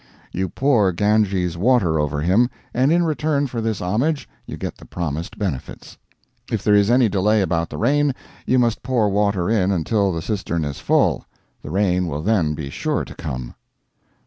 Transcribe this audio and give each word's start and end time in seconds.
You 0.31 0.49
pour 0.49 0.91
Ganges 0.93 1.55
water 1.59 1.99
over 1.99 2.21
him, 2.21 2.49
and 2.73 2.91
in 2.91 3.03
return 3.03 3.45
for 3.45 3.61
this 3.61 3.81
homage 3.83 4.27
you 4.47 4.57
get 4.57 4.77
the 4.79 4.85
promised 4.85 5.37
benefits. 5.37 5.95
If 6.51 6.63
there 6.63 6.73
is 6.73 6.89
any 6.89 7.07
delay 7.07 7.43
about 7.43 7.69
the 7.69 7.77
rain, 7.77 8.15
you 8.47 8.57
must 8.57 8.81
pour 8.81 9.09
water 9.09 9.47
in 9.47 9.69
until 9.71 10.11
the 10.11 10.23
cistern 10.23 10.65
is 10.65 10.79
full; 10.79 11.25
the 11.61 11.69
rain 11.69 12.07
will 12.07 12.23
then 12.23 12.55
be 12.55 12.71
sure 12.71 13.05
to 13.05 13.13
come. 13.13 13.53